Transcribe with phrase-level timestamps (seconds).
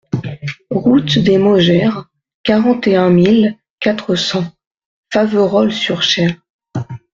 [0.71, 2.05] Route des Maugères,
[2.41, 4.51] quarante et un mille quatre cents
[5.13, 6.37] Faverolles-sur-Cher